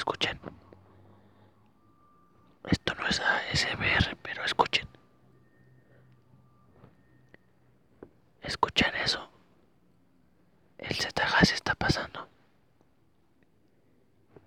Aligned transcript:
Escuchen. 0.00 0.40
Esto 2.64 2.94
no 2.94 3.06
es 3.06 3.20
ASMR, 3.20 4.16
pero 4.22 4.42
escuchen. 4.46 4.88
Escuchen 8.40 8.94
eso. 8.94 9.30
El 10.78 10.96
Zetagas 10.96 11.52
está 11.52 11.74
pasando. 11.74 12.26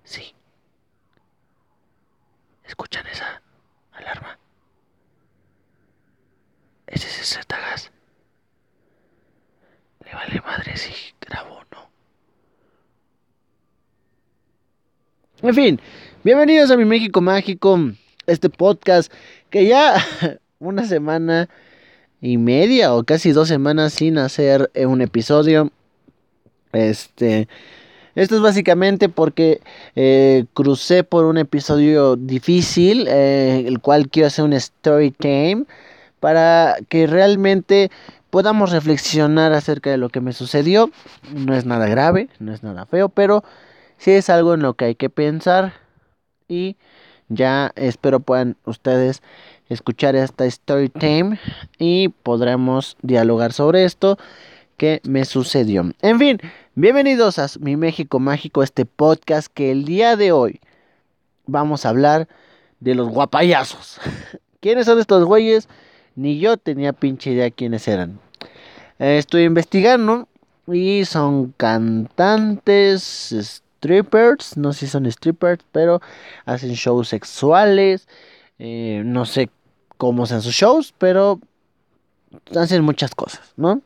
Sí. 0.04 0.34
Escuchan 2.64 3.06
esa 3.06 3.40
alarma. 3.92 4.40
Ese 6.88 7.08
es 7.10 7.20
el 7.20 7.26
Zetagas. 7.26 7.92
Le 10.04 10.16
vale 10.16 10.42
madre 10.42 10.76
si 10.78 11.14
grabo 11.22 11.58
o 11.60 11.64
no. 11.66 11.94
En 15.44 15.54
fin, 15.54 15.82
bienvenidos 16.24 16.72
a 16.72 16.78
mi 16.78 16.86
México 16.86 17.20
Mágico, 17.20 17.78
este 18.28 18.50
podcast 18.50 19.12
que 19.50 19.68
ya 19.68 19.96
una 20.60 20.86
semana 20.86 21.50
y 22.22 22.38
media 22.38 22.94
o 22.94 23.04
casi 23.04 23.34
dos 23.34 23.50
semanas 23.50 23.92
sin 23.92 24.20
hacer 24.20 24.72
eh, 24.74 24.86
un 24.86 25.02
episodio. 25.02 25.70
Este, 26.72 27.50
esto 28.16 28.36
es 28.38 28.42
básicamente 28.42 29.10
porque 29.10 29.60
eh, 29.98 30.46
crucé 30.54 31.04
por 31.04 31.26
un 31.26 31.38
episodio 31.38 32.16
difícil, 32.16 33.06
eh, 33.10 33.66
el 33.68 33.82
cual 33.82 34.08
quiero 34.08 34.28
hacer 34.28 34.46
un 34.46 34.54
story 34.54 35.12
time 35.12 35.66
para 36.22 36.78
que 36.88 37.06
realmente 37.06 37.92
podamos 38.30 38.72
reflexionar 38.72 39.52
acerca 39.52 39.90
de 39.90 39.98
lo 39.98 40.08
que 40.08 40.22
me 40.22 40.32
sucedió. 40.32 40.90
No 41.36 41.54
es 41.54 41.66
nada 41.66 41.88
grave, 41.88 42.30
no 42.40 42.54
es 42.54 42.64
nada 42.64 42.86
feo, 42.86 43.10
pero 43.10 43.44
sí 43.98 44.12
es 44.12 44.30
algo 44.30 44.54
en 44.54 44.62
lo 44.62 44.74
que 44.74 44.86
hay 44.86 44.96
que 44.96 45.10
pensar 45.10 45.74
y 46.48 46.78
ya 47.30 47.72
espero 47.76 48.20
puedan 48.20 48.58
ustedes 48.66 49.22
escuchar 49.70 50.16
esta 50.16 50.46
story 50.46 50.90
time 50.90 51.40
y 51.80 52.10
podremos 52.10 52.98
dialogar 53.02 53.54
sobre 53.54 53.86
esto 53.86 54.18
que 54.78 55.02
me 55.04 55.26
sucedió. 55.26 55.92
En 56.02 56.20
fin, 56.20 56.40
bienvenidos 56.76 57.40
a 57.40 57.48
mi 57.60 57.78
México 57.78 58.20
Mágico, 58.20 58.64
este 58.64 58.86
podcast 58.86 59.48
que 59.54 59.72
el 59.72 59.86
día 59.86 60.16
de 60.16 60.32
hoy 60.32 60.60
vamos 61.46 61.86
a 61.86 61.90
hablar 61.90 62.28
de 62.80 62.96
los 62.96 63.10
guapayazos. 63.10 64.00
¿Quiénes 64.60 64.86
son 64.86 65.00
estos 65.00 65.26
güeyes? 65.26 65.68
Ni 66.16 66.40
yo 66.40 66.58
tenía 66.58 66.94
pinche 66.94 67.32
idea 67.32 67.50
quiénes 67.50 67.88
eran. 67.88 68.20
estoy 69.00 69.44
investigando 69.44 70.28
y 70.68 71.06
son 71.06 71.54
cantantes, 71.58 73.32
strippers, 73.84 74.56
no 74.56 74.72
sé 74.72 74.86
si 74.86 74.88
son 74.88 75.12
strippers, 75.12 75.66
pero 75.74 76.02
hacen 76.46 76.72
shows 76.72 77.10
sexuales. 77.10 78.08
Eh, 78.60 79.02
no 79.06 79.26
sé 79.26 79.50
cómo 79.98 80.26
sean 80.26 80.42
sus 80.42 80.54
shows, 80.54 80.94
pero 80.98 81.40
hacen 82.56 82.84
muchas 82.84 83.14
cosas, 83.14 83.54
¿no? 83.58 83.82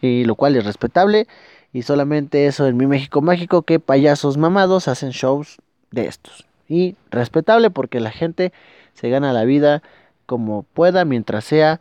Y 0.00 0.24
lo 0.24 0.36
cual 0.36 0.56
es 0.56 0.64
respetable. 0.64 1.26
Y 1.72 1.82
solamente 1.82 2.46
eso 2.46 2.66
en 2.66 2.76
mi 2.76 2.86
México 2.86 3.20
Mágico, 3.20 3.62
que 3.62 3.80
payasos 3.80 4.36
mamados 4.36 4.86
hacen 4.86 5.10
shows 5.10 5.58
de 5.90 6.06
estos. 6.06 6.46
Y 6.68 6.94
respetable 7.10 7.70
porque 7.70 7.98
la 7.98 8.10
gente 8.10 8.52
se 8.94 9.08
gana 9.10 9.32
la 9.32 9.44
vida 9.44 9.82
como 10.26 10.62
pueda 10.62 11.04
mientras 11.04 11.44
sea 11.44 11.80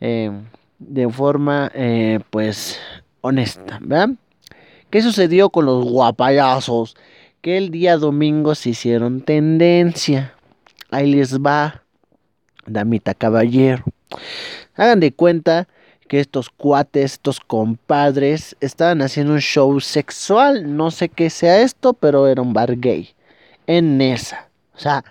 eh, 0.00 0.30
de 0.78 1.08
forma 1.10 1.70
eh, 1.74 2.20
pues 2.30 2.80
honesta, 3.20 3.78
¿verdad? 3.82 4.10
¿Qué 4.90 5.02
sucedió 5.02 5.50
con 5.50 5.66
los 5.66 5.84
guapayazos? 5.84 6.96
Que 7.40 7.58
el 7.58 7.70
día 7.70 7.96
domingo 7.96 8.54
se 8.54 8.70
hicieron 8.70 9.20
tendencia. 9.20 10.34
Ahí 10.90 11.12
les 11.12 11.38
va 11.40 11.82
damita 12.66 13.14
caballero. 13.14 13.84
Hagan 14.74 15.00
de 15.00 15.12
cuenta 15.12 15.68
que 16.08 16.20
estos 16.20 16.50
cuates, 16.50 17.12
estos 17.12 17.40
compadres, 17.40 18.56
estaban 18.60 19.02
haciendo 19.02 19.32
un 19.32 19.40
show 19.40 19.80
sexual. 19.80 20.76
No 20.76 20.90
sé 20.90 21.08
qué 21.08 21.30
sea 21.30 21.60
esto, 21.60 21.94
pero 21.94 22.26
era 22.26 22.42
un 22.42 22.52
bar 22.52 22.78
gay. 22.78 23.10
En 23.66 23.98
Nesa. 23.98 24.48
O 24.74 24.78
sea, 24.78 25.04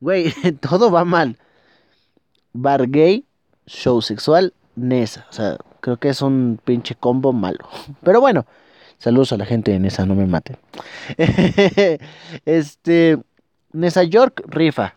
güey, 0.00 0.32
todo 0.60 0.90
va 0.90 1.04
mal. 1.04 1.38
Bar 2.52 2.88
gay, 2.88 3.24
show 3.66 4.00
sexual, 4.02 4.52
Nesa. 4.74 5.26
O 5.30 5.32
sea, 5.32 5.58
creo 5.80 5.96
que 5.98 6.08
es 6.08 6.22
un 6.22 6.58
pinche 6.64 6.94
combo 6.94 7.32
malo. 7.32 7.68
Pero 8.02 8.20
bueno, 8.20 8.46
saludos 9.02 9.32
a 9.32 9.36
la 9.36 9.46
gente 9.46 9.72
de 9.72 9.80
Nesa, 9.80 10.06
no 10.06 10.14
me 10.14 10.26
maten. 10.26 10.56
este, 12.44 13.18
Nesa 13.72 14.04
York 14.04 14.44
rifa. 14.46 14.94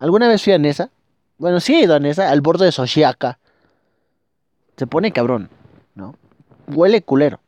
¿Alguna 0.00 0.26
vez 0.26 0.42
fui 0.42 0.52
a 0.52 0.58
Nesa? 0.58 0.90
Bueno, 1.38 1.60
sí 1.60 1.74
he 1.76 1.84
ido 1.84 1.94
a 1.94 2.00
Nesa, 2.00 2.30
al 2.30 2.40
borde 2.40 2.64
de 2.64 2.72
Soshiaka. 2.72 3.38
Se 4.76 4.88
pone 4.88 5.12
cabrón, 5.12 5.50
¿no? 5.94 6.16
Huele 6.66 7.02
culero. 7.02 7.38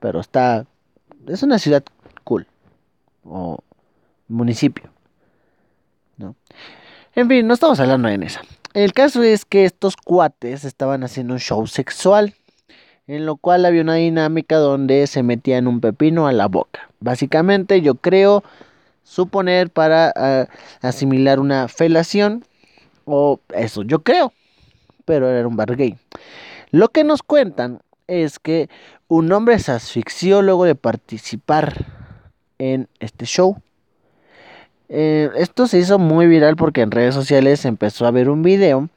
Pero 0.00 0.18
está. 0.18 0.66
Es 1.28 1.44
una 1.44 1.60
ciudad 1.60 1.84
cool. 2.24 2.48
O 3.24 3.60
municipio. 4.26 4.90
¿No? 6.16 6.34
En 7.14 7.28
fin, 7.28 7.46
no 7.46 7.54
estamos 7.54 7.78
hablando 7.78 8.08
de 8.08 8.18
Nesa. 8.18 8.40
El 8.74 8.92
caso 8.92 9.22
es 9.22 9.44
que 9.44 9.64
estos 9.64 9.96
cuates 9.96 10.64
estaban 10.64 11.04
haciendo 11.04 11.34
un 11.34 11.40
show 11.40 11.64
sexual. 11.68 12.34
En 13.06 13.24
lo 13.24 13.36
cual 13.36 13.64
había 13.64 13.82
una 13.82 13.94
dinámica 13.94 14.56
donde 14.56 15.06
se 15.06 15.22
metían 15.22 15.66
un 15.66 15.80
pepino 15.80 16.26
a 16.26 16.32
la 16.32 16.46
boca. 16.48 16.90
Básicamente, 17.00 17.80
yo 17.80 17.94
creo 17.94 18.42
suponer 19.04 19.70
para 19.70 20.12
uh, 20.16 20.86
asimilar 20.86 21.38
una 21.38 21.68
felación 21.68 22.44
o 23.04 23.38
eso 23.54 23.84
yo 23.84 24.02
creo 24.02 24.32
pero 25.06 25.30
era 25.30 25.48
un 25.48 25.56
bar 25.56 25.74
gay. 25.74 25.96
Lo 26.70 26.88
que 26.88 27.04
nos 27.04 27.22
cuentan 27.22 27.80
es 28.08 28.38
que 28.38 28.68
un 29.08 29.32
hombre 29.32 29.58
se 29.58 29.72
asfixió 29.72 30.42
luego 30.42 30.66
de 30.66 30.74
participar 30.74 31.86
en 32.58 32.88
este 33.00 33.24
show. 33.24 33.62
Eh, 34.88 35.30
esto 35.36 35.66
se 35.66 35.78
hizo 35.78 35.98
muy 35.98 36.26
viral 36.26 36.56
porque 36.56 36.82
en 36.82 36.90
redes 36.90 37.14
sociales 37.14 37.64
empezó 37.64 38.06
a 38.06 38.10
ver 38.10 38.28
un 38.28 38.42
video 38.42 38.88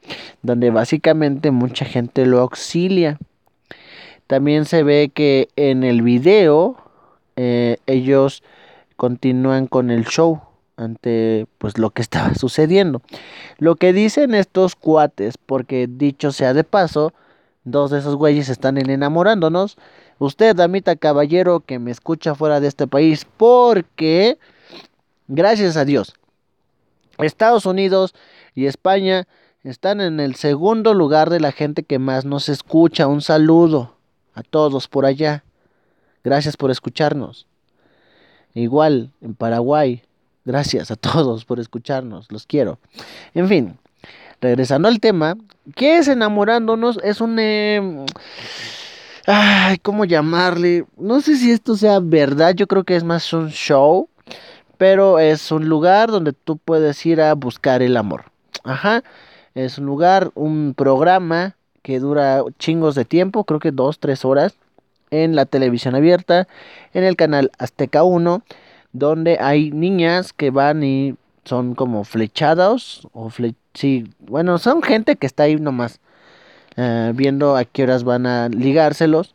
donde 0.43 0.69
básicamente 0.69 1.49
mucha 1.49 1.85
gente 1.85 2.25
lo 2.25 2.39
auxilia 2.41 3.17
también 4.29 4.65
se 4.65 4.83
ve 4.83 5.09
que 5.11 5.49
en 5.55 5.83
el 5.83 6.03
video 6.03 6.77
eh, 7.35 7.77
ellos 7.87 8.43
continúan 8.95 9.65
con 9.65 9.89
el 9.89 10.05
show 10.05 10.43
ante 10.77 11.47
pues 11.57 11.79
lo 11.79 11.89
que 11.89 12.01
estaba 12.03 12.35
sucediendo. 12.35 13.01
Lo 13.57 13.75
que 13.75 13.91
dicen 13.91 14.35
estos 14.35 14.75
cuates, 14.75 15.39
porque 15.39 15.87
dicho 15.89 16.31
sea 16.31 16.53
de 16.53 16.63
paso, 16.63 17.11
dos 17.63 17.89
de 17.89 17.97
esos 17.97 18.15
güeyes 18.17 18.49
están 18.49 18.77
enamorándonos. 18.77 19.77
Usted, 20.19 20.55
damita 20.55 20.95
caballero 20.95 21.61
que 21.61 21.79
me 21.79 21.89
escucha 21.89 22.35
fuera 22.35 22.59
de 22.59 22.67
este 22.67 22.85
país, 22.85 23.25
porque 23.35 24.37
gracias 25.27 25.75
a 25.75 25.85
Dios, 25.85 26.13
Estados 27.17 27.65
Unidos 27.65 28.13
y 28.53 28.67
España 28.67 29.27
están 29.63 30.01
en 30.01 30.19
el 30.19 30.35
segundo 30.35 30.93
lugar 30.93 31.31
de 31.31 31.39
la 31.39 31.51
gente 31.51 31.81
que 31.81 31.97
más 31.97 32.25
nos 32.25 32.47
escucha. 32.47 33.07
Un 33.07 33.21
saludo 33.21 33.97
a 34.39 34.43
todos 34.43 34.87
por 34.87 35.05
allá. 35.05 35.43
Gracias 36.23 36.55
por 36.55 36.71
escucharnos. 36.71 37.45
Igual 38.53 39.11
en 39.21 39.35
Paraguay. 39.35 40.01
Gracias 40.45 40.91
a 40.91 40.95
todos 40.95 41.45
por 41.45 41.59
escucharnos, 41.59 42.31
los 42.31 42.45
quiero. 42.45 42.79
En 43.33 43.47
fin, 43.47 43.77
regresando 44.41 44.87
al 44.87 44.99
tema, 44.99 45.37
¿qué 45.75 45.97
es 45.97 46.07
enamorándonos? 46.07 46.99
Es 47.03 47.21
un... 47.21 47.37
Eh, 47.39 48.05
ay, 49.27 49.77
¿cómo 49.79 50.05
llamarle? 50.05 50.85
No 50.97 51.21
sé 51.21 51.35
si 51.35 51.51
esto 51.51 51.75
sea 51.75 51.99
verdad, 51.99 52.55
yo 52.55 52.67
creo 52.67 52.83
que 52.83 52.95
es 52.95 53.03
más 53.03 53.31
un 53.33 53.49
show, 53.49 54.09
pero 54.77 55.19
es 55.19 55.51
un 55.51 55.67
lugar 55.67 56.09
donde 56.09 56.31
tú 56.33 56.57
puedes 56.57 57.05
ir 57.05 57.21
a 57.21 57.33
buscar 57.35 57.81
el 57.81 57.97
amor. 57.97 58.25
Ajá, 58.63 59.03
es 59.53 59.77
un 59.77 59.85
lugar, 59.85 60.31
un 60.35 60.73
programa 60.75 61.57
que 61.81 61.99
dura 61.99 62.43
chingos 62.57 62.95
de 62.95 63.05
tiempo, 63.05 63.43
creo 63.43 63.59
que 63.59 63.71
dos, 63.71 63.99
tres 63.99 64.25
horas 64.25 64.55
en 65.11 65.35
la 65.35 65.45
televisión 65.45 65.95
abierta, 65.95 66.47
en 66.93 67.03
el 67.03 67.15
canal 67.15 67.51
Azteca 67.57 68.03
1, 68.03 68.43
donde 68.93 69.37
hay 69.39 69.71
niñas 69.71 70.33
que 70.33 70.51
van 70.51 70.83
y 70.83 71.15
son 71.45 71.75
como 71.75 72.03
flechados, 72.03 73.07
o 73.13 73.29
fle 73.29 73.55
sí, 73.73 74.05
bueno, 74.19 74.57
son 74.57 74.83
gente 74.83 75.15
que 75.15 75.25
está 75.25 75.43
ahí 75.43 75.55
nomás 75.55 75.99
uh, 76.77 77.13
viendo 77.13 77.55
a 77.55 77.65
qué 77.65 77.83
horas 77.83 78.03
van 78.03 78.25
a 78.25 78.49
ligárselos. 78.49 79.33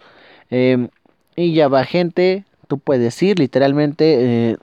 Eh, 0.50 0.88
y 1.36 1.54
ya 1.54 1.68
va 1.68 1.84
gente, 1.84 2.44
tú 2.68 2.78
puedes 2.78 3.20
ir 3.22 3.38
literalmente 3.38 4.50
eh, 4.50 4.56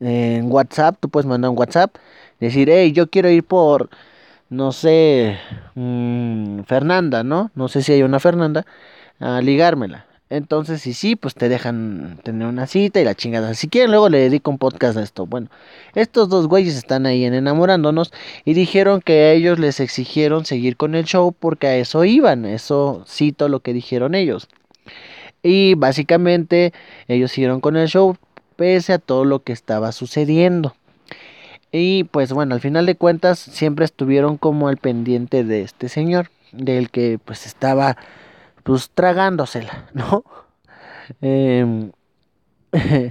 en 0.00 0.50
WhatsApp, 0.50 0.96
tú 1.00 1.08
puedes 1.08 1.26
mandar 1.26 1.50
un 1.50 1.58
WhatsApp, 1.58 1.96
decir, 2.40 2.70
hey, 2.70 2.92
yo 2.92 3.08
quiero 3.10 3.28
ir 3.30 3.44
por, 3.44 3.90
no 4.54 4.72
sé, 4.72 5.38
mmm, 5.74 6.60
Fernanda, 6.62 7.24
¿no? 7.24 7.50
No 7.54 7.68
sé 7.68 7.82
si 7.82 7.92
hay 7.92 8.02
una 8.02 8.20
Fernanda, 8.20 8.64
a 9.20 9.40
ligármela 9.40 10.06
Entonces, 10.30 10.82
si 10.82 10.94
sí, 10.94 11.16
pues 11.16 11.34
te 11.34 11.48
dejan 11.48 12.18
tener 12.24 12.48
una 12.48 12.66
cita 12.66 13.00
y 13.00 13.04
la 13.04 13.14
chingada. 13.14 13.54
Si 13.54 13.68
quieren, 13.68 13.90
luego 13.90 14.08
le 14.08 14.18
dedico 14.18 14.50
un 14.50 14.58
podcast 14.58 14.96
a 14.96 15.02
esto. 15.02 15.26
Bueno, 15.26 15.48
estos 15.94 16.28
dos 16.28 16.48
güeyes 16.48 16.76
están 16.76 17.06
ahí 17.06 17.24
en 17.24 17.34
enamorándonos 17.34 18.12
y 18.44 18.54
dijeron 18.54 19.00
que 19.00 19.32
ellos 19.32 19.58
les 19.58 19.80
exigieron 19.80 20.44
seguir 20.46 20.76
con 20.76 20.94
el 20.94 21.04
show 21.04 21.34
porque 21.38 21.66
a 21.68 21.76
eso 21.76 22.04
iban. 22.04 22.44
Eso 22.44 23.04
cito 23.08 23.48
lo 23.48 23.60
que 23.60 23.72
dijeron 23.72 24.14
ellos. 24.14 24.48
Y 25.42 25.74
básicamente 25.74 26.72
ellos 27.08 27.32
siguieron 27.32 27.60
con 27.60 27.76
el 27.76 27.88
show 27.88 28.16
pese 28.56 28.94
a 28.94 28.98
todo 28.98 29.24
lo 29.24 29.42
que 29.42 29.52
estaba 29.52 29.92
sucediendo. 29.92 30.74
Y 31.76 32.04
pues 32.04 32.32
bueno, 32.32 32.54
al 32.54 32.60
final 32.60 32.86
de 32.86 32.94
cuentas 32.94 33.40
siempre 33.40 33.84
estuvieron 33.84 34.36
como 34.36 34.68
al 34.68 34.76
pendiente 34.76 35.42
de 35.42 35.62
este 35.62 35.88
señor, 35.88 36.30
del 36.52 36.88
que 36.88 37.18
pues 37.24 37.46
estaba 37.46 37.96
pues 38.62 38.90
tragándosela, 38.94 39.88
¿no? 39.92 40.22
Em, 41.20 41.90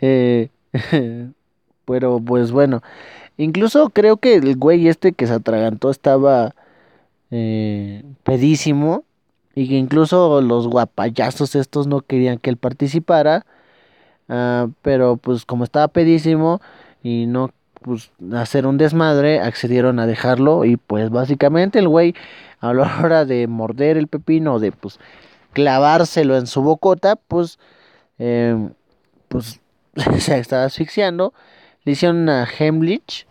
eh, 0.00 0.48
pero 1.84 2.18
pues 2.18 2.50
bueno, 2.50 2.82
incluso 3.36 3.90
creo 3.90 4.16
que 4.16 4.34
el 4.34 4.56
güey 4.56 4.88
este 4.88 5.12
que 5.12 5.28
se 5.28 5.34
atragantó 5.34 5.90
estaba 5.90 6.56
eh, 7.30 8.02
pedísimo 8.24 9.04
y 9.54 9.68
que 9.68 9.76
incluso 9.76 10.40
los 10.40 10.66
guapayazos 10.66 11.54
estos 11.54 11.86
no 11.86 12.00
querían 12.00 12.38
que 12.38 12.50
él 12.50 12.56
participara, 12.56 13.46
ah, 14.28 14.66
pero 14.82 15.16
pues 15.16 15.44
como 15.46 15.62
estaba 15.62 15.86
pedísimo 15.86 16.60
y 17.02 17.26
no 17.26 17.50
pues 17.82 18.12
hacer 18.34 18.66
un 18.66 18.78
desmadre, 18.78 19.40
accedieron 19.40 19.98
a 19.98 20.06
dejarlo 20.06 20.64
y 20.64 20.76
pues 20.76 21.10
básicamente 21.10 21.78
el 21.78 21.88
güey 21.88 22.14
a 22.60 22.72
la 22.72 23.00
hora 23.02 23.24
de 23.24 23.46
morder 23.46 23.96
el 23.96 24.06
pepino, 24.06 24.58
de 24.58 24.72
pues 24.72 24.98
clavárselo 25.52 26.36
en 26.36 26.46
su 26.46 26.62
bocota, 26.62 27.16
pues, 27.16 27.58
em, 28.18 28.72
pues 29.28 29.60
se 30.18 30.38
estaba 30.38 30.64
asfixiando. 30.64 31.34
Le 31.84 31.92
hicieron 31.92 32.18
una 32.18 32.46
Hemlich, 32.46 33.26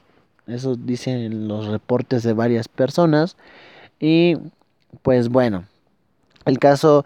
eso 0.47 0.75
dicen 0.75 1.47
los 1.47 1.67
reportes 1.67 2.23
de 2.23 2.33
varias 2.33 2.67
personas. 2.67 3.37
Y 3.99 4.35
pues 5.01 5.29
bueno, 5.29 5.65
el 6.45 6.59
caso 6.59 7.05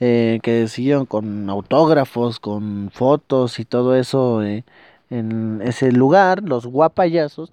eh, 0.00 0.38
que 0.42 0.68
siguieron 0.68 1.06
con 1.06 1.50
autógrafos, 1.50 2.40
con 2.40 2.90
fotos 2.92 3.58
y 3.58 3.64
todo 3.64 3.94
eso 3.96 4.42
eh, 4.42 4.64
en 5.10 5.60
ese 5.64 5.92
lugar, 5.92 6.42
los 6.42 6.66
guapayazos. 6.66 7.50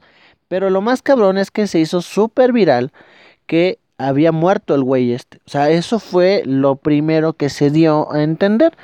Pero 0.48 0.70
lo 0.70 0.82
más 0.82 1.02
cabrón 1.02 1.38
es 1.38 1.52
que 1.52 1.68
se 1.68 1.80
hizo 1.80 2.02
súper 2.02 2.52
viral 2.52 2.92
que 3.48 3.80
había 3.98 4.32
muerto 4.32 4.76
el 4.76 4.84
güey 4.84 5.14
este. 5.14 5.38
O 5.46 5.50
sea, 5.50 5.70
eso 5.70 6.00
fue 6.00 6.44
lo 6.46 6.76
primero 6.76 7.34
que 7.34 7.50
se 7.50 7.72
dio 7.72 8.12
a 8.12 8.24
entender. 8.24 8.76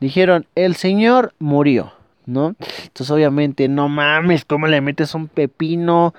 Dijeron, 0.00 0.46
el 0.54 0.74
señor 0.74 1.34
murió, 1.38 1.92
¿no? 2.26 2.56
Entonces 2.82 3.10
obviamente, 3.10 3.68
no 3.68 3.88
mames, 3.88 4.44
¿cómo 4.44 4.66
le 4.66 4.80
metes 4.80 5.14
un 5.14 5.28
pepino? 5.28 6.14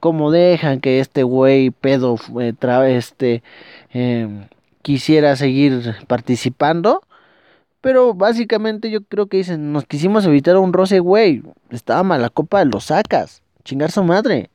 ¿Cómo 0.00 0.30
dejan 0.30 0.80
que 0.80 1.00
este 1.00 1.22
güey 1.22 1.70
pedo 1.70 2.16
eh, 2.40 2.54
este, 2.88 3.42
em, 3.90 4.46
quisiera 4.82 5.34
seguir 5.36 5.96
participando? 6.06 7.02
Pero 7.86 8.14
básicamente 8.14 8.90
yo 8.90 9.04
creo 9.04 9.28
que 9.28 9.36
dicen, 9.36 9.72
nos 9.72 9.84
quisimos 9.84 10.26
evitar 10.26 10.56
un 10.56 10.72
roce, 10.72 10.98
güey. 10.98 11.44
Estaba 11.70 12.02
mala 12.02 12.30
copa, 12.30 12.64
lo 12.64 12.80
sacas. 12.80 13.42
Chingar 13.62 13.92
su 13.92 14.02
madre. 14.02 14.50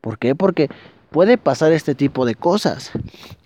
¿Por 0.00 0.18
qué? 0.18 0.34
Porque 0.34 0.68
puede 1.10 1.38
pasar 1.38 1.70
este 1.70 1.94
tipo 1.94 2.26
de 2.26 2.34
cosas. 2.34 2.90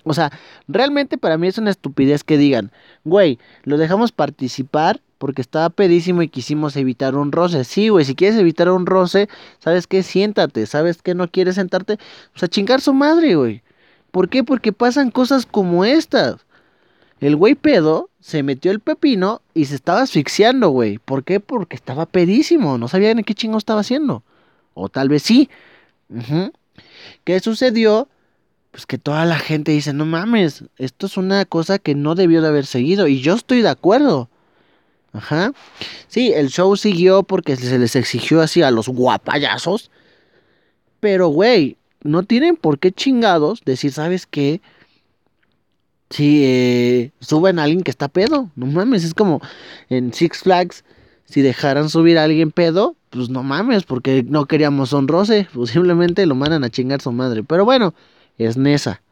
O 0.05 0.15
sea, 0.15 0.33
realmente 0.69 1.19
para 1.19 1.37
mí 1.37 1.49
es 1.49 1.59
una 1.59 1.71
estupidez 1.71 2.25
que 2.25 2.39
digan, 2.39 2.73
güey, 3.05 3.39
lo 3.65 3.77
dejamos 3.77 4.11
participar 4.11 5.03
porque 5.19 5.43
estaba 5.43 5.69
pedísimo 5.69 6.23
y 6.23 6.29
quisimos 6.29 6.75
evitar 6.75 7.15
un 7.15 7.31
roce. 7.31 7.65
Sí, 7.65 7.91
güey, 7.91 8.07
si 8.07 8.15
quieres 8.15 8.39
evitar 8.39 8.71
un 8.71 8.87
roce, 8.87 9.29
¿sabes 9.59 9.87
qué? 9.87 10.03
Siéntate. 10.03 10.65
¿Sabes 10.65 11.03
qué? 11.03 11.15
No 11.15 11.29
quieres 11.29 11.57
sentarte. 11.57 11.99
O 12.35 12.39
sea, 12.39 12.49
chingar 12.49 12.81
su 12.81 12.95
madre, 12.95 13.35
güey. 13.35 13.63
¿Por 14.11 14.31
qué? 14.31 14.45
Porque 14.45 14.73
pasan 14.73 15.11
cosas 15.11 15.45
como 15.45 15.85
estas. 15.85 16.47
El 17.21 17.37
güey 17.37 17.55
pedo 17.55 18.09
se 18.25 18.43
metió 18.43 18.71
el 18.71 18.81
pepino 18.81 19.43
y 19.53 19.67
se 19.67 19.75
estaba 19.75 20.01
asfixiando, 20.01 20.71
güey. 20.71 20.97
¿Por 20.97 21.25
qué? 21.25 21.41
Porque 21.41 21.77
estaba 21.77 22.07
pedísimo. 22.07 22.79
No 22.79 22.89
sabía 22.89 23.13
ni 23.13 23.23
qué 23.23 23.35
chingo 23.35 23.59
estaba 23.59 23.83
haciendo. 23.83 24.23
O 24.73 24.89
tal 24.89 25.11
vez 25.11 25.23
sí. 25.23 25.51
¿Qué 27.25 27.41
sucedió? 27.41 28.09
Pues 28.71 28.87
que 28.87 28.97
toda 28.97 29.27
la 29.27 29.39
gente 29.39 29.73
dice, 29.73 29.93
no 29.93 30.07
mames, 30.07 30.65
esto 30.79 31.05
es 31.05 31.19
una 31.19 31.45
cosa 31.45 31.79
que 31.79 31.95
no 31.95 32.15
debió 32.15 32.41
de 32.41 32.49
haber 32.49 32.65
seguido. 32.65 33.09
Y 33.09 33.21
yo 33.21 33.35
estoy 33.35 33.61
de 33.61 33.69
acuerdo. 33.69 34.31
Ajá. 35.13 35.53
Sí, 36.09 36.33
el 36.33 36.49
show 36.49 36.75
siguió 36.79 37.25
porque 37.25 37.57
se 37.57 37.79
les 37.79 37.95
exigió 37.95 38.41
así 38.41 38.63
a 38.63 38.71
los 38.71 38.89
guapayazos. 38.89 39.91
Pero, 40.99 41.29
güey, 41.29 41.77
no 42.03 42.23
tienen 42.23 42.57
por 42.57 42.79
qué 42.79 42.91
chingados 42.91 43.61
decir, 43.67 43.93
¿sabes 43.93 44.27
qué? 44.27 44.63
Si 46.15 46.45
eh, 46.45 47.11
suben 47.19 47.59
a 47.59 47.65
alguien 47.65 47.83
que 47.83 47.91
está 47.91 48.07
pedo, 48.07 48.49
no 48.55 48.67
mames, 48.67 49.03
es 49.03 49.15
como 49.15 49.41
en 49.89 50.13
Six 50.13 50.43
Flags, 50.45 50.85
si 51.25 51.43
dejaran 51.43 51.91
subir 51.91 52.19
a 52.19 52.23
alguien 52.23 52.53
pedo, 52.53 52.95
pues 53.11 53.31
no 53.31 53.43
mames, 53.43 53.83
porque 53.83 54.23
no 54.23 54.47
queríamos 54.47 54.93
un 54.93 55.09
roce, 55.09 55.49
pues 55.55 55.71
simplemente 55.71 56.25
lo 56.27 56.37
mandan 56.37 56.63
a 56.63 56.71
chingar 56.71 57.01
su 57.01 57.11
madre. 57.11 57.43
Pero 57.43 57.65
bueno, 57.65 57.95
es 58.39 58.57
Nesa. 58.57 59.03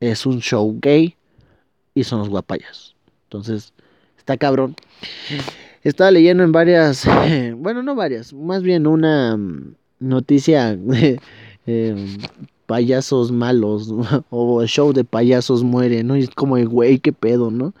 Es 0.00 0.24
un 0.24 0.40
show 0.40 0.78
gay 0.80 1.16
y 1.92 2.04
son 2.04 2.20
los 2.20 2.30
guapayas. 2.30 2.94
Entonces, 3.24 3.74
está 4.16 4.38
cabrón. 4.38 4.74
Estaba 5.82 6.10
leyendo 6.12 6.44
en 6.44 6.52
varias, 6.52 7.06
bueno, 7.58 7.82
no 7.82 7.94
varias, 7.94 8.32
más 8.32 8.62
bien 8.62 8.86
una 8.86 9.36
mm, 9.36 9.74
noticia 9.98 10.70
em, 11.66 12.18
payasos 12.66 13.32
malos 13.32 13.92
o 14.30 14.64
show 14.66 14.92
de 14.92 15.04
payasos 15.04 15.62
muere, 15.62 16.04
¿no? 16.04 16.16
Y 16.16 16.24
es 16.24 16.30
como, 16.30 16.56
güey, 16.66 16.98
qué 16.98 17.12
pedo, 17.12 17.50
¿no? 17.50 17.74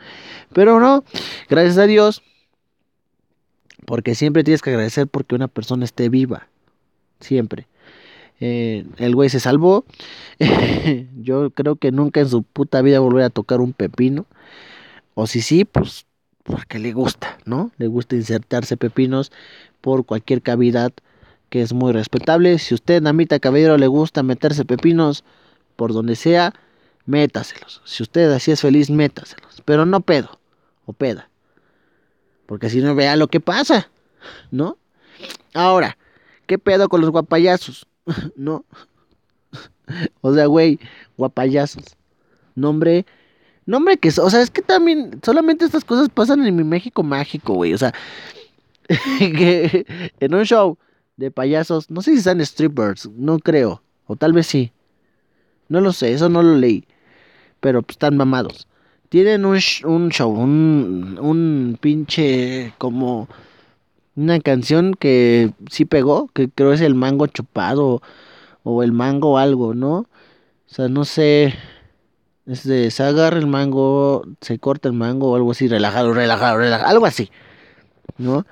Pero 0.52 0.80
no, 0.80 1.04
gracias 1.48 1.78
a 1.78 1.86
Dios 1.86 2.22
porque 3.86 4.14
siempre 4.14 4.44
tienes 4.44 4.62
que 4.62 4.70
agradecer 4.70 5.06
porque 5.06 5.34
una 5.34 5.48
persona 5.48 5.84
esté 5.84 6.08
viva. 6.08 6.48
Siempre. 7.20 7.66
Eh, 8.40 8.84
el 8.98 9.14
güey 9.14 9.30
se 9.30 9.40
salvó. 9.40 9.84
Yo 11.16 11.50
creo 11.50 11.76
que 11.76 11.92
nunca 11.92 12.20
en 12.20 12.28
su 12.28 12.42
puta 12.42 12.82
vida 12.82 12.98
volverá 12.98 13.26
a 13.26 13.30
tocar 13.30 13.60
un 13.60 13.72
pepino. 13.72 14.26
O 15.14 15.26
si 15.26 15.40
sí, 15.40 15.64
pues 15.64 16.04
porque 16.42 16.78
le 16.78 16.92
gusta, 16.92 17.38
¿no? 17.44 17.70
Le 17.78 17.86
gusta 17.86 18.16
insertarse 18.16 18.76
pepinos 18.76 19.32
por 19.80 20.04
cualquier 20.04 20.42
cavidad 20.42 20.92
que 21.50 21.62
es 21.62 21.72
muy 21.72 21.92
respetable. 21.92 22.58
Si 22.58 22.74
usted, 22.74 23.02
Namita 23.02 23.38
Caballero, 23.38 23.78
le 23.78 23.86
gusta 23.86 24.22
meterse 24.22 24.64
pepinos 24.64 25.24
por 25.76 25.92
donde 25.92 26.16
sea, 26.16 26.52
métaselos. 27.04 27.82
Si 27.84 28.02
usted 28.02 28.30
así 28.32 28.50
es 28.50 28.60
feliz, 28.60 28.90
métaselos. 28.90 29.62
Pero 29.64 29.86
no 29.86 30.00
pedo 30.00 30.38
o 30.86 30.92
peda. 30.92 31.28
Porque 32.46 32.70
si 32.70 32.80
no, 32.80 32.94
vea 32.94 33.16
lo 33.16 33.28
que 33.28 33.40
pasa, 33.40 33.90
¿no? 34.50 34.78
Ahora, 35.54 35.96
¿qué 36.46 36.58
pedo 36.58 36.88
con 36.88 37.00
los 37.00 37.10
guapayazos? 37.10 37.86
¿No? 38.36 38.64
o 40.20 40.34
sea, 40.34 40.46
güey, 40.46 40.78
guapayazos. 41.16 41.96
Nombre, 42.54 43.04
nombre 43.66 43.98
que, 43.98 44.08
o 44.08 44.30
sea, 44.30 44.40
es 44.40 44.50
que 44.50 44.62
también, 44.62 45.20
solamente 45.22 45.64
estas 45.64 45.84
cosas 45.84 46.08
pasan 46.08 46.46
en 46.46 46.56
mi 46.56 46.64
México 46.64 47.02
mágico, 47.02 47.54
güey. 47.54 47.74
O 47.74 47.78
sea, 47.78 47.92
que 49.18 50.12
en 50.20 50.34
un 50.34 50.44
show 50.44 50.78
de 51.16 51.30
payasos, 51.30 51.90
no 51.90 52.02
sé 52.02 52.12
si 52.12 52.18
están 52.18 52.44
strippers, 52.44 53.08
no 53.16 53.38
creo, 53.38 53.82
o 54.06 54.16
tal 54.16 54.32
vez 54.32 54.46
sí. 54.46 54.72
No 55.68 55.80
lo 55.80 55.92
sé, 55.92 56.12
eso 56.12 56.28
no 56.28 56.42
lo 56.42 56.56
leí. 56.56 56.86
Pero 57.60 57.82
pues, 57.82 57.94
están 57.94 58.16
mamados 58.16 58.68
tienen 59.08 59.44
un, 59.44 59.58
un 59.84 60.08
show, 60.10 60.30
un, 60.30 61.18
un 61.20 61.78
pinche 61.80 62.74
como 62.78 63.28
una 64.16 64.40
canción 64.40 64.94
que 64.94 65.52
sí 65.70 65.84
pegó, 65.84 66.28
que 66.28 66.48
creo 66.50 66.72
es 66.72 66.80
el 66.80 66.94
mango 66.94 67.26
chupado 67.26 68.02
o 68.62 68.82
el 68.82 68.92
mango 68.92 69.38
algo, 69.38 69.74
¿no? 69.74 69.98
O 69.98 70.08
sea, 70.66 70.88
no 70.88 71.04
sé, 71.04 71.54
es 72.46 72.64
de, 72.64 72.90
se 72.90 73.02
agarra 73.04 73.38
el 73.38 73.46
mango, 73.46 74.24
se 74.40 74.58
corta 74.58 74.88
el 74.88 74.94
mango 74.94 75.32
o 75.32 75.36
algo 75.36 75.52
así, 75.52 75.68
relajado, 75.68 76.12
relajado, 76.12 76.58
relajado, 76.58 76.90
algo 76.90 77.06
así, 77.06 77.30
¿no? 78.18 78.46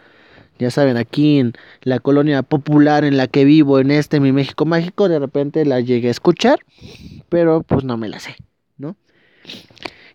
Ya 0.58 0.70
saben, 0.70 0.96
aquí 0.96 1.38
en 1.38 1.54
la 1.82 1.98
colonia 1.98 2.42
popular 2.42 3.04
en 3.04 3.16
la 3.16 3.26
que 3.26 3.44
vivo, 3.44 3.80
en 3.80 3.90
este 3.90 4.20
mi 4.20 4.32
México 4.32 4.64
mágico, 4.64 5.08
de 5.08 5.18
repente 5.18 5.64
la 5.64 5.80
llegué 5.80 6.08
a 6.08 6.12
escuchar, 6.12 6.60
pero 7.28 7.62
pues 7.62 7.84
no 7.84 7.96
me 7.96 8.08
la 8.08 8.20
sé, 8.20 8.36
¿no? 8.78 8.96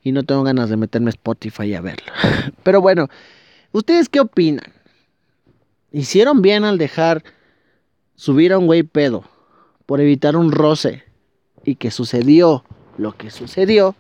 y 0.04 0.12
no 0.12 0.24
tengo 0.24 0.44
ganas 0.44 0.70
de 0.70 0.78
meterme 0.78 1.10
Spotify 1.10 1.74
a 1.74 1.82
verlo. 1.82 2.12
Pero 2.64 2.82
bueno, 2.82 3.08
¿ustedes 3.72 4.10
qué 4.10 4.20
opinan? 4.20 4.74
¿Hicieron 5.92 6.42
bien 6.42 6.64
al 6.64 6.78
dejar 6.78 7.24
subir 8.16 8.54
a 8.54 8.58
un 8.58 8.66
güey 8.66 8.84
pedo 8.84 9.24
por 9.86 10.02
evitar 10.02 10.36
un 10.36 10.52
roce 10.52 11.04
y 11.64 11.76
que 11.76 11.92
sucedió 11.92 12.64
lo 12.98 13.14
que 13.14 13.32
sucedió? 13.32 13.96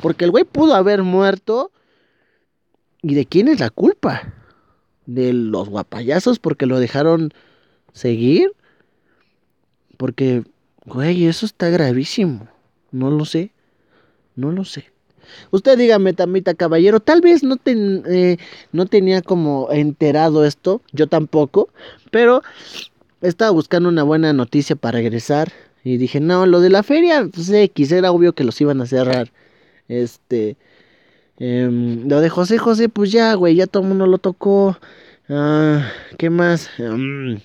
Porque 0.00 0.24
el 0.24 0.30
güey 0.30 0.44
pudo 0.44 0.74
haber 0.74 1.02
muerto. 1.02 1.70
¿Y 3.02 3.14
de 3.14 3.26
quién 3.26 3.48
es 3.48 3.60
la 3.60 3.70
culpa? 3.70 4.33
¿De 5.06 5.32
los 5.32 5.68
guapayazos 5.68 6.38
porque 6.38 6.66
lo 6.66 6.80
dejaron 6.80 7.32
seguir? 7.92 8.52
Porque, 9.96 10.44
güey, 10.86 11.26
eso 11.26 11.46
está 11.46 11.68
gravísimo. 11.68 12.48
No 12.90 13.10
lo 13.10 13.24
sé. 13.24 13.52
No 14.34 14.50
lo 14.50 14.64
sé. 14.64 14.94
Usted 15.50 15.78
dígame, 15.78 16.12
Tamita 16.12 16.54
Caballero, 16.54 17.00
tal 17.00 17.20
vez 17.20 17.42
no, 17.42 17.56
eh, 17.64 18.36
no 18.72 18.86
tenía 18.86 19.22
como 19.22 19.68
enterado 19.70 20.44
esto, 20.44 20.82
yo 20.92 21.06
tampoco, 21.06 21.70
pero 22.10 22.42
estaba 23.22 23.50
buscando 23.50 23.88
una 23.88 24.02
buena 24.02 24.32
noticia 24.32 24.76
para 24.76 24.98
regresar 24.98 25.52
y 25.82 25.96
dije, 25.96 26.20
no, 26.20 26.46
lo 26.46 26.60
de 26.60 26.70
la 26.70 26.82
feria, 26.82 27.28
pues 27.32 27.50
X, 27.50 27.92
era 27.92 28.10
obvio 28.10 28.34
que 28.34 28.44
los 28.44 28.60
iban 28.60 28.80
a 28.80 28.86
cerrar. 28.86 29.32
Este, 29.88 30.56
em, 31.38 32.08
lo 32.08 32.20
de 32.20 32.28
José 32.28 32.58
José, 32.58 32.88
pues 32.88 33.12
ya, 33.12 33.34
güey, 33.34 33.54
ya 33.54 33.66
todo 33.66 33.82
el 33.82 33.88
mundo 33.88 34.06
lo 34.06 34.18
tocó. 34.18 34.78
Ah, 35.28 35.90
¿Qué 36.18 36.30
más? 36.30 36.68
Em, 36.78 37.40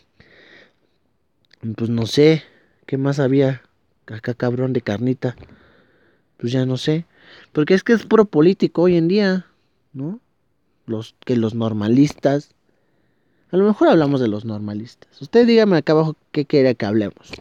pues 1.76 1.90
no 1.90 2.06
sé, 2.06 2.44
¿qué 2.86 2.98
más 2.98 3.20
había? 3.20 3.62
Acá 4.08 4.34
cabrón 4.34 4.74
de 4.74 4.82
carnita. 4.82 5.36
Pues 6.38 6.52
ya 6.52 6.66
no 6.66 6.78
sé. 6.78 7.06
Porque 7.52 7.74
es 7.74 7.84
que 7.84 7.94
es 7.94 8.06
puro 8.06 8.26
político 8.26 8.84
hoy 8.84 8.96
en 8.96 9.08
día, 9.08 9.46
¿no? 9.94 10.20
Los, 10.86 11.16
que 11.26 11.36
los 11.36 11.54
normalistas. 11.54 12.56
A 13.52 13.58
lo 13.58 13.66
mejor 13.66 13.90
hablamos 13.90 14.20
de 14.20 14.28
los 14.28 14.46
normalistas. 14.46 15.22
Usted 15.22 15.46
dígame 15.46 15.78
acá 15.78 15.94
abajo 15.94 16.16
qué 16.32 16.46
quiere 16.46 16.76
que 16.76 16.86
hablemos. 16.86 17.32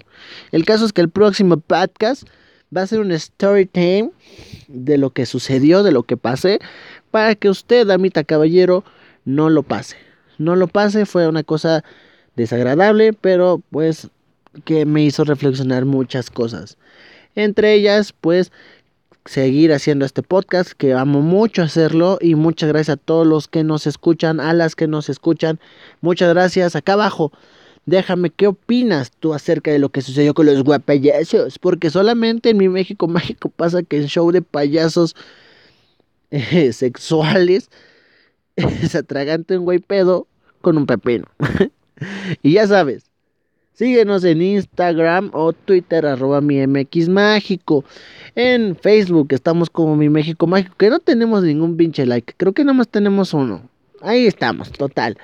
El 0.52 0.64
caso 0.64 0.84
es 0.84 0.92
que 0.92 1.00
el 1.00 1.10
próximo 1.10 1.58
podcast 1.58 2.28
va 2.74 2.82
a 2.82 2.86
ser 2.86 3.00
un 3.00 3.12
story 3.12 3.66
time 3.66 4.10
de 4.68 4.98
lo 4.98 5.10
que 5.10 5.26
sucedió, 5.26 5.82
de 5.82 5.92
lo 5.92 6.02
que 6.02 6.16
pasé, 6.16 6.58
para 7.10 7.34
que 7.34 7.48
usted, 7.48 7.86
damita 7.86 8.24
caballero, 8.24 8.84
no 9.24 9.50
lo 9.50 9.62
pase. 9.62 9.96
No 10.38 10.56
lo 10.56 10.68
pase, 10.68 11.06
fue 11.06 11.26
una 11.28 11.42
cosa 11.42 11.84
desagradable, 12.36 13.12
pero 13.12 13.62
pues 13.70 14.08
que 14.64 14.86
me 14.86 15.04
hizo 15.04 15.24
reflexionar 15.24 15.84
muchas 15.84 16.30
cosas. 16.30 16.76
Entre 17.34 17.74
ellas, 17.74 18.12
pues 18.12 18.52
seguir 19.24 19.72
haciendo 19.72 20.06
este 20.06 20.22
podcast, 20.22 20.72
que 20.72 20.94
amo 20.94 21.20
mucho 21.20 21.62
hacerlo 21.62 22.18
y 22.20 22.34
muchas 22.34 22.68
gracias 22.70 22.94
a 22.94 23.00
todos 23.00 23.26
los 23.26 23.46
que 23.46 23.62
nos 23.62 23.86
escuchan, 23.86 24.40
a 24.40 24.54
las 24.54 24.74
que 24.74 24.86
nos 24.86 25.08
escuchan. 25.08 25.60
Muchas 26.00 26.30
gracias. 26.30 26.76
Acá 26.76 26.94
abajo, 26.94 27.30
déjame 27.88 28.30
qué 28.30 28.46
opinas 28.46 29.10
tú 29.10 29.32
acerca 29.32 29.70
de 29.70 29.78
lo 29.78 29.88
que 29.88 30.02
sucedió 30.02 30.34
con 30.34 30.46
los 30.46 30.62
guapayazos, 30.62 31.58
porque 31.58 31.90
solamente 31.90 32.50
en 32.50 32.58
mi 32.58 32.68
México 32.68 33.08
mágico 33.08 33.48
pasa 33.48 33.82
que 33.82 33.98
el 33.98 34.06
show 34.06 34.30
de 34.30 34.42
payasos 34.42 35.16
eh, 36.30 36.72
sexuales 36.72 37.70
se 38.88 38.98
atragante 38.98 39.56
un 39.56 39.64
güey 39.64 39.78
pedo 39.78 40.26
con 40.60 40.76
un 40.76 40.86
pepino. 40.86 41.26
y 42.42 42.52
ya 42.52 42.66
sabes, 42.66 43.04
Síguenos 43.72 44.24
en 44.24 44.42
Instagram 44.42 45.30
o 45.32 45.52
Twitter, 45.52 46.04
arroba 46.04 46.40
mi 46.40 46.66
MX 46.66 47.08
Mágico. 47.08 47.84
En 48.34 48.74
Facebook 48.74 49.28
estamos 49.30 49.70
como 49.70 49.94
mi 49.94 50.08
México 50.08 50.48
Mágico, 50.48 50.74
que 50.76 50.90
no 50.90 50.98
tenemos 50.98 51.44
ningún 51.44 51.76
pinche 51.76 52.04
like. 52.04 52.34
Creo 52.36 52.52
que 52.52 52.64
nada 52.64 52.76
más 52.76 52.88
tenemos 52.88 53.32
uno. 53.34 53.70
Ahí 54.00 54.26
estamos, 54.26 54.72
total. 54.72 55.16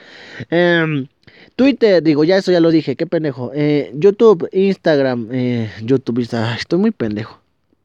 Em, 0.50 1.08
Twitter, 1.56 2.02
digo, 2.02 2.24
ya 2.24 2.36
eso 2.36 2.50
ya 2.50 2.60
lo 2.60 2.70
dije, 2.70 2.96
qué 2.96 3.06
pendejo. 3.06 3.52
Eh, 3.54 3.92
YouTube, 3.94 4.48
Instagram, 4.52 5.28
eh, 5.30 5.70
YouTube, 5.82 6.20
estoy 6.20 6.78
muy 6.78 6.90
pendejo. 6.90 7.40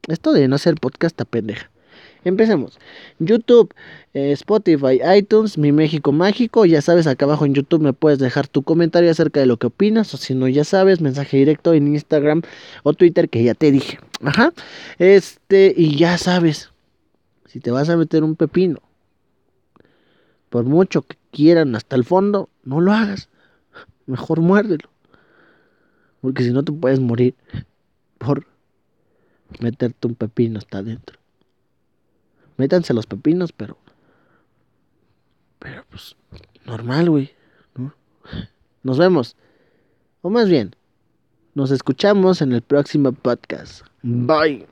Esto 0.08 0.32
de 0.32 0.48
no 0.48 0.56
hacer 0.56 0.74
podcast 0.74 1.12
está 1.12 1.24
pendeja. 1.24 1.70
Empecemos. 2.24 2.78
YouTube, 3.18 3.72
eh, 4.12 4.32
Spotify, 4.32 5.00
iTunes, 5.16 5.56
Mi 5.56 5.72
México 5.72 6.12
Mágico. 6.12 6.66
Ya 6.66 6.82
sabes, 6.82 7.06
acá 7.06 7.24
abajo 7.24 7.46
en 7.46 7.54
YouTube 7.54 7.80
me 7.80 7.92
puedes 7.92 8.18
dejar 8.18 8.46
tu 8.46 8.62
comentario 8.62 9.10
acerca 9.10 9.40
de 9.40 9.46
lo 9.46 9.56
que 9.56 9.68
opinas. 9.68 10.12
O 10.12 10.16
si 10.16 10.34
no, 10.34 10.48
ya 10.48 10.64
sabes, 10.64 11.00
mensaje 11.00 11.38
directo 11.38 11.72
en 11.72 11.86
Instagram 11.88 12.42
o 12.82 12.92
Twitter 12.92 13.28
que 13.28 13.42
ya 13.42 13.54
te 13.54 13.70
dije. 13.70 13.98
Ajá. 14.22 14.52
Este, 14.98 15.72
y 15.76 15.96
ya 15.96 16.18
sabes, 16.18 16.70
si 17.46 17.60
te 17.60 17.70
vas 17.70 17.88
a 17.88 17.96
meter 17.96 18.22
un 18.22 18.36
pepino, 18.36 18.80
por 20.50 20.64
mucho 20.64 21.02
que 21.02 21.16
quieran 21.30 21.74
hasta 21.74 21.96
el 21.96 22.04
fondo, 22.04 22.50
no 22.64 22.80
lo 22.80 22.92
hagas. 22.92 23.28
Mejor 24.10 24.40
muérdelo. 24.40 24.90
Porque 26.20 26.42
si 26.42 26.50
no 26.50 26.64
te 26.64 26.72
puedes 26.72 26.98
morir 26.98 27.34
por 28.18 28.44
meterte 29.60 30.08
un 30.08 30.16
pepino 30.16 30.58
hasta 30.58 30.78
adentro. 30.78 31.18
Métanse 32.56 32.92
los 32.92 33.06
pepinos, 33.06 33.52
pero. 33.52 33.78
Pero 35.60 35.84
pues. 35.90 36.16
Normal, 36.66 37.08
güey. 37.08 37.30
Nos 38.82 38.98
vemos. 38.98 39.36
O 40.22 40.28
más 40.28 40.48
bien. 40.48 40.74
Nos 41.54 41.70
escuchamos 41.70 42.42
en 42.42 42.52
el 42.52 42.62
próximo 42.62 43.12
podcast. 43.12 43.86
Bye. 44.02 44.66